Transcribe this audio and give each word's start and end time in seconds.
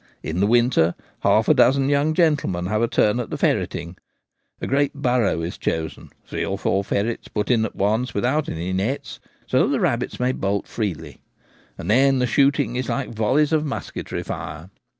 In 0.23 0.39
the 0.39 0.47
winter 0.47 0.95
half 1.19 1.47
a 1.47 1.53
dozen 1.53 1.87
young 1.87 2.15
gentlemen 2.15 2.65
have 2.65 2.81
a 2.81 2.87
turn 2.87 3.19
at 3.19 3.29
the 3.29 3.37
ferreting; 3.37 3.97
a 4.59 4.65
great 4.65 4.95
burrow 4.95 5.43
is 5.43 5.59
chosen, 5.59 6.09
three 6.25 6.43
or 6.43 6.57
four 6.57 6.83
ferrets 6.83 7.27
put 7.27 7.51
in 7.51 7.65
at 7.65 7.75
once 7.75 8.15
without 8.15 8.49
any 8.49 8.73
nets, 8.73 9.19
so 9.45 9.61
that 9.61 9.69
the 9.71 9.79
rabbits 9.79 10.19
may 10.19 10.31
bolt 10.31 10.67
freely, 10.67 11.21
and 11.77 11.87
then 11.87 12.17
the 12.17 12.25
shooting 12.25 12.75
is 12.77 12.89
like 12.89 13.09
volleys 13.13 13.53
of 13.53 13.63
musketry 13.63 14.23
fire. 14.23 14.71